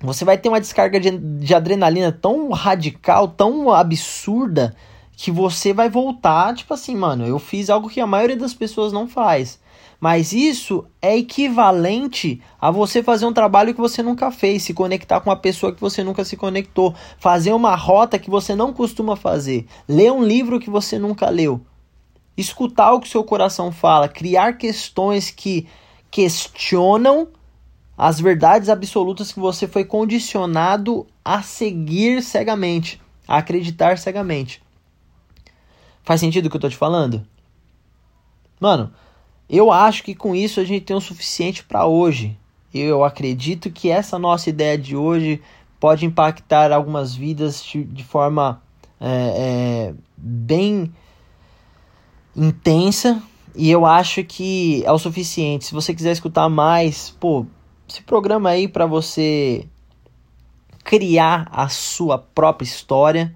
você 0.00 0.24
vai 0.24 0.38
ter 0.38 0.48
uma 0.48 0.60
descarga 0.60 1.00
de, 1.00 1.10
de 1.10 1.54
adrenalina 1.54 2.12
tão 2.12 2.50
radical, 2.50 3.28
tão 3.28 3.72
absurda, 3.72 4.74
que 5.16 5.32
você 5.32 5.72
vai 5.72 5.90
voltar, 5.90 6.54
tipo 6.54 6.72
assim, 6.72 6.94
mano, 6.94 7.26
eu 7.26 7.40
fiz 7.40 7.68
algo 7.68 7.88
que 7.88 8.00
a 8.00 8.06
maioria 8.06 8.36
das 8.36 8.54
pessoas 8.54 8.92
não 8.92 9.08
faz. 9.08 9.58
Mas 10.00 10.32
isso 10.32 10.84
é 11.02 11.16
equivalente 11.16 12.40
a 12.60 12.70
você 12.70 13.02
fazer 13.02 13.26
um 13.26 13.32
trabalho 13.32 13.74
que 13.74 13.80
você 13.80 14.00
nunca 14.00 14.30
fez, 14.30 14.62
se 14.62 14.72
conectar 14.72 15.20
com 15.20 15.28
uma 15.28 15.36
pessoa 15.36 15.74
que 15.74 15.80
você 15.80 16.04
nunca 16.04 16.24
se 16.24 16.36
conectou, 16.36 16.94
fazer 17.18 17.52
uma 17.52 17.74
rota 17.74 18.16
que 18.16 18.30
você 18.30 18.54
não 18.54 18.72
costuma 18.72 19.16
fazer, 19.16 19.66
ler 19.88 20.12
um 20.12 20.22
livro 20.22 20.60
que 20.60 20.70
você 20.70 21.00
nunca 21.00 21.28
leu, 21.28 21.60
escutar 22.36 22.92
o 22.92 23.00
que 23.00 23.08
seu 23.08 23.24
coração 23.24 23.72
fala, 23.72 24.08
criar 24.08 24.52
questões 24.52 25.32
que 25.32 25.66
questionam 26.12 27.26
as 27.98 28.20
verdades 28.20 28.68
absolutas 28.68 29.32
que 29.32 29.40
você 29.40 29.66
foi 29.66 29.84
condicionado 29.84 31.04
a 31.24 31.42
seguir 31.42 32.22
cegamente, 32.22 33.00
a 33.26 33.38
acreditar 33.38 33.98
cegamente. 33.98 34.62
Faz 36.04 36.20
sentido 36.20 36.46
o 36.46 36.50
que 36.50 36.56
eu 36.56 36.60
tô 36.60 36.68
te 36.68 36.76
falando? 36.76 37.26
Mano, 38.60 38.92
eu 39.50 39.72
acho 39.72 40.04
que 40.04 40.14
com 40.14 40.32
isso 40.32 40.60
a 40.60 40.64
gente 40.64 40.84
tem 40.84 40.96
o 40.96 41.00
suficiente 41.00 41.64
para 41.64 41.86
hoje. 41.86 42.38
Eu 42.72 43.02
acredito 43.02 43.68
que 43.68 43.90
essa 43.90 44.16
nossa 44.16 44.48
ideia 44.48 44.78
de 44.78 44.94
hoje 44.94 45.42
pode 45.80 46.06
impactar 46.06 46.70
algumas 46.70 47.16
vidas 47.16 47.62
de 47.62 48.04
forma 48.04 48.62
é, 49.00 49.90
é, 49.90 49.94
bem 50.16 50.92
intensa. 52.36 53.20
E 53.56 53.68
eu 53.68 53.84
acho 53.84 54.22
que 54.22 54.84
é 54.84 54.92
o 54.92 54.98
suficiente. 54.98 55.64
Se 55.64 55.74
você 55.74 55.92
quiser 55.92 56.12
escutar 56.12 56.48
mais, 56.48 57.10
pô, 57.18 57.44
se 57.88 58.02
programa 58.02 58.50
aí 58.50 58.68
para 58.68 58.86
você 58.86 59.66
criar 60.84 61.48
a 61.50 61.68
sua 61.68 62.18
própria 62.18 62.66
história, 62.66 63.34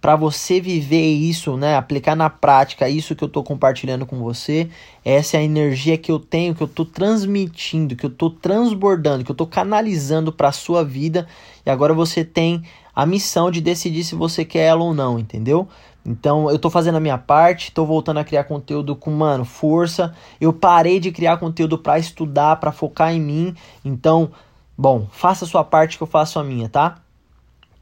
para 0.00 0.14
você 0.14 0.60
viver 0.60 1.06
isso, 1.12 1.56
né, 1.56 1.76
aplicar 1.76 2.14
na 2.14 2.30
prática 2.30 2.88
isso 2.88 3.16
que 3.16 3.24
eu 3.24 3.26
estou 3.26 3.42
compartilhando 3.42 4.06
com 4.06 4.18
você. 4.18 4.68
Essa 5.04 5.36
é 5.36 5.40
a 5.40 5.42
energia 5.42 5.98
que 5.98 6.10
eu 6.10 6.20
tenho, 6.20 6.54
que 6.54 6.62
eu 6.62 6.66
estou 6.66 6.86
transmitindo, 6.86 7.96
que 7.96 8.06
eu 8.06 8.10
estou 8.10 8.30
transbordando, 8.30 9.24
que 9.24 9.30
eu 9.30 9.34
estou 9.34 9.46
canalizando 9.46 10.32
para 10.32 10.48
a 10.48 10.52
sua 10.52 10.84
vida. 10.84 11.26
E 11.66 11.70
agora 11.70 11.92
você 11.92 12.24
tem 12.24 12.62
a 12.94 13.04
missão 13.04 13.50
de 13.50 13.60
decidir 13.60 14.04
se 14.04 14.14
você 14.14 14.44
quer 14.44 14.66
ela 14.66 14.84
ou 14.84 14.94
não, 14.94 15.18
entendeu? 15.18 15.68
Então 16.08 16.50
eu 16.50 16.58
tô 16.58 16.70
fazendo 16.70 16.96
a 16.96 17.00
minha 17.00 17.18
parte, 17.18 17.70
tô 17.70 17.84
voltando 17.84 18.16
a 18.16 18.24
criar 18.24 18.44
conteúdo 18.44 18.96
com, 18.96 19.10
mano, 19.10 19.44
força. 19.44 20.14
Eu 20.40 20.54
parei 20.54 20.98
de 20.98 21.12
criar 21.12 21.36
conteúdo 21.36 21.76
para 21.76 21.98
estudar, 21.98 22.56
para 22.56 22.72
focar 22.72 23.12
em 23.12 23.20
mim. 23.20 23.54
Então, 23.84 24.30
bom, 24.76 25.06
faça 25.12 25.44
a 25.44 25.48
sua 25.48 25.62
parte 25.62 25.98
que 25.98 26.02
eu 26.02 26.06
faço 26.06 26.38
a 26.38 26.44
minha, 26.44 26.66
tá? 26.66 27.02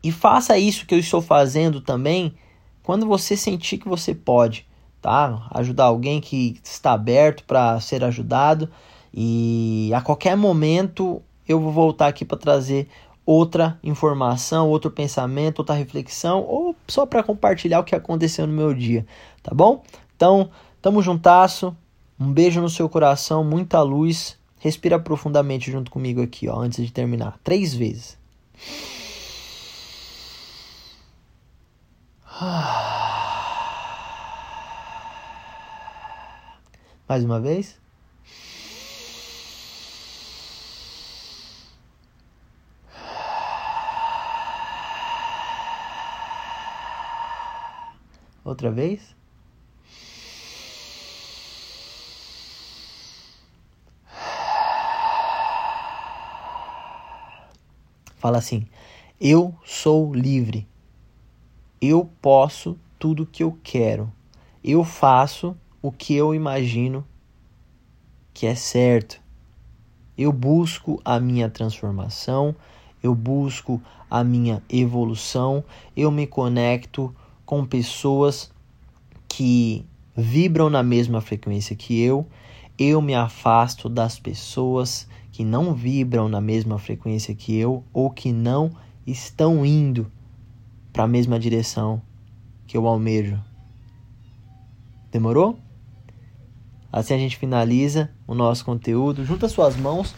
E 0.02 0.10
faça 0.10 0.58
isso 0.58 0.86
que 0.86 0.94
eu 0.94 0.98
estou 0.98 1.22
fazendo 1.22 1.80
também 1.80 2.34
quando 2.82 3.06
você 3.06 3.36
sentir 3.36 3.78
que 3.78 3.88
você 3.88 4.12
pode, 4.12 4.66
tá? 5.00 5.46
Ajudar 5.52 5.84
alguém 5.84 6.20
que 6.20 6.58
está 6.64 6.94
aberto 6.94 7.44
para 7.44 7.78
ser 7.78 8.02
ajudado 8.02 8.68
e 9.14 9.92
a 9.94 10.00
qualquer 10.00 10.36
momento 10.36 11.22
eu 11.48 11.60
vou 11.60 11.70
voltar 11.70 12.08
aqui 12.08 12.24
para 12.24 12.36
trazer 12.36 12.88
outra 13.26 13.78
informação, 13.82 14.68
outro 14.70 14.90
pensamento, 14.90 15.58
outra 15.58 15.74
reflexão, 15.74 16.42
ou 16.42 16.74
só 16.88 17.04
para 17.04 17.22
compartilhar 17.22 17.80
o 17.80 17.84
que 17.84 17.94
aconteceu 17.94 18.46
no 18.46 18.52
meu 18.54 18.72
dia, 18.72 19.04
tá 19.42 19.52
bom? 19.54 19.82
Então, 20.14 20.48
tamo 20.80 21.02
juntasso, 21.02 21.76
um 22.18 22.32
beijo 22.32 22.62
no 22.62 22.70
seu 22.70 22.88
coração, 22.88 23.44
muita 23.44 23.82
luz 23.82 24.38
Respira 24.66 24.98
profundamente 24.98 25.70
junto 25.70 25.90
comigo 25.92 26.20
aqui, 26.22 26.48
ó, 26.48 26.58
antes 26.58 26.84
de 26.84 26.92
terminar. 26.92 27.38
Três 27.44 27.72
vezes. 27.72 28.18
Mais 37.08 37.22
uma 37.22 37.38
vez. 37.40 37.78
Outra 48.46 48.70
vez. 48.70 49.16
Fala 58.16 58.38
assim: 58.38 58.68
Eu 59.20 59.52
sou 59.64 60.14
livre. 60.14 60.64
Eu 61.82 62.08
posso 62.22 62.78
tudo 63.00 63.24
o 63.24 63.26
que 63.26 63.42
eu 63.42 63.58
quero. 63.64 64.12
Eu 64.62 64.84
faço 64.84 65.56
o 65.82 65.90
que 65.90 66.14
eu 66.14 66.32
imagino 66.32 67.04
que 68.32 68.46
é 68.46 68.54
certo. 68.54 69.20
Eu 70.16 70.32
busco 70.32 71.00
a 71.04 71.18
minha 71.18 71.50
transformação, 71.50 72.54
eu 73.02 73.12
busco 73.12 73.82
a 74.08 74.22
minha 74.22 74.62
evolução, 74.70 75.64
eu 75.96 76.12
me 76.12 76.28
conecto 76.28 77.12
com 77.46 77.64
pessoas 77.64 78.50
que 79.28 79.86
vibram 80.16 80.68
na 80.68 80.82
mesma 80.82 81.20
frequência 81.20 81.76
que 81.76 82.02
eu, 82.02 82.26
eu 82.76 83.00
me 83.00 83.14
afasto 83.14 83.88
das 83.88 84.18
pessoas 84.18 85.06
que 85.30 85.44
não 85.44 85.72
vibram 85.72 86.28
na 86.28 86.40
mesma 86.40 86.78
frequência 86.78 87.34
que 87.34 87.56
eu 87.56 87.84
ou 87.92 88.10
que 88.10 88.32
não 88.32 88.72
estão 89.06 89.64
indo 89.64 90.10
para 90.92 91.04
a 91.04 91.08
mesma 91.08 91.38
direção 91.38 92.02
que 92.66 92.76
eu 92.76 92.86
almejo. 92.86 93.40
Demorou? 95.12 95.58
Assim 96.92 97.14
a 97.14 97.18
gente 97.18 97.36
finaliza 97.36 98.10
o 98.26 98.34
nosso 98.34 98.64
conteúdo. 98.64 99.24
Junta 99.24 99.48
suas 99.48 99.76
mãos, 99.76 100.14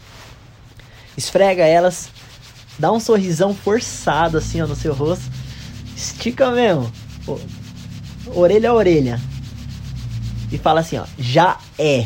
esfrega 1.15 1.63
elas, 1.63 2.09
dá 2.79 2.91
um 2.91 2.99
sorrisão 2.99 3.53
forçado 3.53 4.37
assim 4.37 4.61
ó, 4.61 4.67
no 4.67 4.75
seu 4.75 4.93
rosto, 4.93 5.29
estica 5.95 6.49
mesmo 6.51 6.89
orelha 8.33 8.69
a 8.69 8.73
orelha. 8.73 9.19
E 10.51 10.57
fala 10.57 10.79
assim, 10.79 10.97
ó, 10.97 11.05
já 11.17 11.57
é. 11.77 12.05